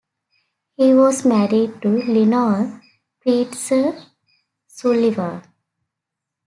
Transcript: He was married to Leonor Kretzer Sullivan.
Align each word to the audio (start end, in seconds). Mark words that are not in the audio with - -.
He 0.77 0.95
was 0.95 1.25
married 1.27 1.79
to 1.83 1.89
Leonor 1.89 2.81
Kretzer 3.23 4.03
Sullivan. 4.65 5.43